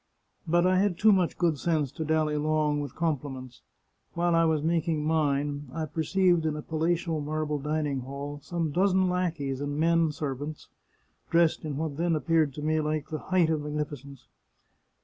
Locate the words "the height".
12.79-13.51